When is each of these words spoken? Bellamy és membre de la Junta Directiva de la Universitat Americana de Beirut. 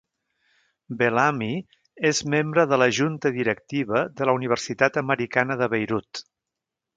Bellamy 1.01 1.49
és 2.11 2.21
membre 2.35 2.65
de 2.71 2.79
la 2.85 2.87
Junta 3.01 3.33
Directiva 3.37 4.01
de 4.23 4.29
la 4.31 4.35
Universitat 4.41 4.99
Americana 5.05 5.59
de 5.63 5.69
Beirut. 5.77 6.25